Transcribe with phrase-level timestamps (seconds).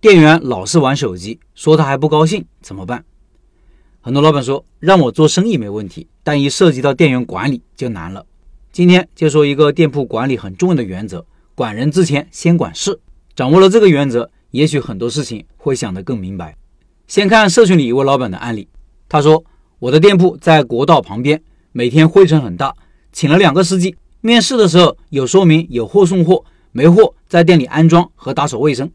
[0.00, 3.04] 店员老是玩手机，说他还不高兴，怎么办？
[4.00, 8.24] 很多老板说让我做生意没问题，但一涉及到店员管理就难了。
[8.70, 11.26] 今天就说一个店铺管理很重要的原则：
[11.56, 13.00] 管人之前先管事。
[13.34, 16.56] 掌握了这个原则，也许很多事情会想得更明白。
[17.08, 18.68] 先看社群里一位老板的案例，
[19.08, 19.44] 他说
[19.80, 21.42] ：“我的店铺在国道旁边，
[21.72, 22.72] 每天灰尘很大，
[23.10, 23.96] 请了两个司机。
[24.20, 28.88] 面试的时候有说明有货送货，没货在店里安装和打扫卫生。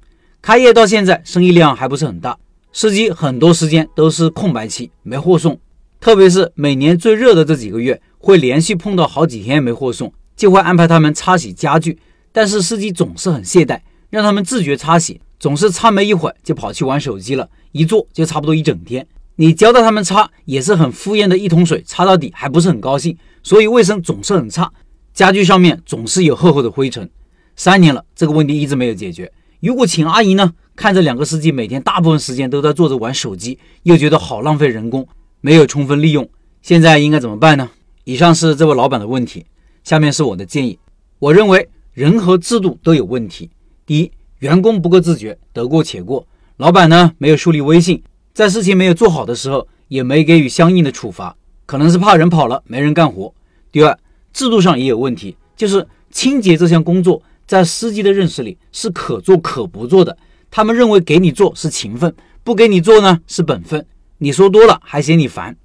[0.44, 2.38] 开业到现在，生意量还不是很大，
[2.74, 5.58] 司机很多时间都是空白期，没货送。
[6.02, 11.98] 特别是每年最热的这几个月，会连续碰到好几天没货送，就会安排他们擦洗家具，
[12.34, 13.80] 但是司机总是很懈怠。”
[14.12, 19.08] 让他们自觉擦洗，总是擦没一会儿就跑去玩手机了，一坐就差不多一整天。
[19.38, 24.70] 你教到他们擦也是很敷衍的一桶水，擦到底还不是很高兴，所以卫生总是很差，
[25.14, 27.10] 家具上面总是有厚厚的灰尘。
[27.56, 29.32] 三年了，这个问题一直没有解决。
[29.64, 35.08] 如果请阿姨呢，看着两个司机每天大部分时间都在坐着玩手机，又觉得好浪费人工，
[35.40, 36.28] 没有充分利用。
[36.62, 37.70] 现在应该怎么办呢？
[38.04, 39.46] 以上是这位老板的问题，
[39.86, 40.78] 下面是我的建议。
[41.18, 43.50] 我认为人和制度都有问题。
[43.86, 46.26] 第一，员工不够自觉，得过且过；
[46.58, 53.34] 老板呢，没有树立威信，在事情没有做好的时候，也没给予相应的处罚，可能是怕人跑了，没人干活。
[53.72, 53.98] 第二，
[54.34, 57.24] 制度上也有问题，就是清洁这项工作，
[57.54, 60.18] 在司机的认识里是可做可不做的，
[60.50, 62.12] 他们认为给你做是情分，
[62.44, 63.86] 不给你做呢是本分。
[64.18, 65.56] 你说多了还嫌你烦，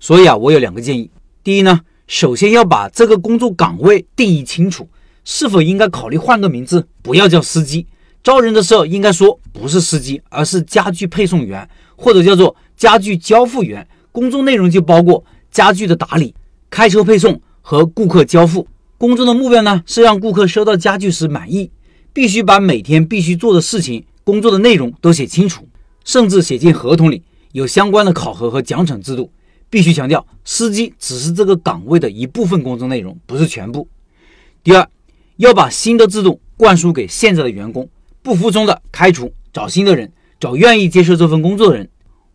[0.00, 1.08] 所以啊，我有两个建议。
[1.44, 4.88] 第一呢，首先要把这个工作岗位定义清楚。
[5.24, 7.86] 是否应该考虑换个名字，不要叫司机？
[8.24, 13.86] 招人的时候应该说不是司机，而是家具配送员，或者叫做家具交付员。
[14.10, 16.34] 工作内容就包括家具的打理、
[16.68, 18.66] 开车配送和顾客交付。
[18.98, 21.70] 工作的目标呢是让顾客收到家具时满意。
[22.12, 25.68] 必须把每天必须做的事情、工作的内容都写清楚，
[26.04, 27.22] 甚至写进合同里，
[27.52, 29.30] 有相关的考核和奖惩制度。
[29.68, 33.88] 必须强调，司机只是这个岗位的一部分工作内容，不是全部。
[34.62, 34.88] 第二。
[35.36, 37.86] 要把新的制度灌输给现在的员工，
[38.22, 40.10] 不服从的开除，找新的人，
[40.40, 41.86] 找愿意接受这份工作的人。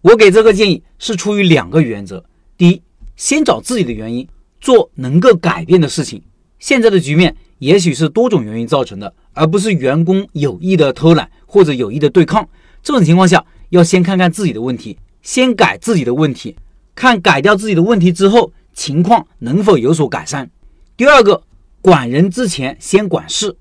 [0.01, 2.23] 我给这个建议是出于两个原则：
[2.55, 2.79] 第一，
[3.15, 4.27] 先找自己的原因，
[4.59, 6.21] 做能够改变的事情。
[6.61, 12.47] 现在的局面也许是多种原因造成的，而不是员工有意的偷懒或者有意的对抗。
[12.81, 16.55] 这种情况下，要先看看自己的问题，先改自己的问题，
[16.95, 20.49] 看改掉自己的问题之后，情况能否有所改善。
[20.95, 21.43] 第二个。
[21.83, 23.55] 管人之前先管事，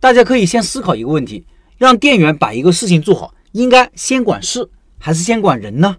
[0.00, 1.44] 大家可以先思考一个问题：
[1.76, 5.98] 让店员把一个事情做好，应该先管事还是先管人呢？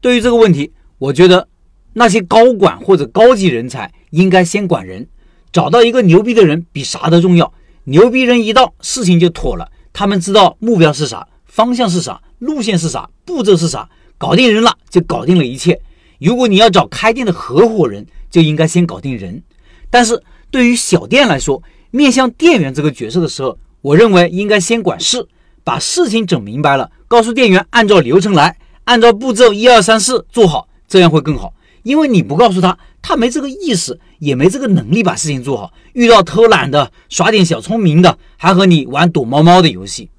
[0.00, 1.48] 对于这个问题，我觉得
[1.94, 5.08] 那些高管或者高级人才应该先管人，
[5.52, 7.52] 找到一个牛逼的人比啥都重要。
[7.84, 9.70] 牛逼人一到，事情就妥了。
[9.92, 15.80] 他们知道目标是啥，方向是啥，路线是啥，步骤是啥，搞定人了就搞定了一切。
[16.18, 19.42] 如果你要找开店的合伙人，就应该先搞定人，
[19.90, 20.22] 但是。
[20.52, 21.62] 对于小店来说，
[21.92, 25.24] 面向店员这个角色的时候，我认为应该先管事，
[25.62, 31.54] 把事情整明白了，告诉店员按照流程来，按照步骤一二三四做好，这样会更好。
[31.82, 35.72] 因为你不告诉他，他没这个意识，也没这个能力把事情做好。
[35.92, 40.10] 遇到偷懒的、耍点小聪明的，还和你玩躲猫猫的游戏。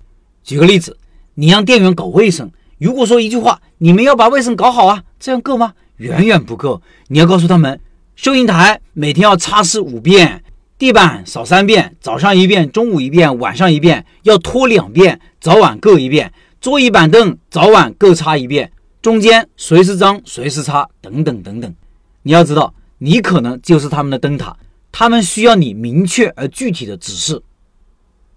[0.44, 0.98] 举个例子，
[1.36, 5.74] 你让店员搞卫生，如果说一句话，你们要把卫生搞好啊，这样够吗？
[5.98, 6.82] 远远不够。
[7.08, 7.80] 你要告诉他们。
[8.14, 10.44] 收银台每天要擦拭五遍，
[10.78, 16.32] 地板扫三遍，早上一遍，中午一遍，晚上一遍，要拖两遍，早晚各一遍。
[16.60, 21.76] 桌椅板凳早晚各擦一遍，中间谁是脏谁是差，等等等等。
[22.22, 24.56] 你要知道，你可能就是他们的灯塔，
[24.92, 27.42] 他们需要你明确而具体的指示。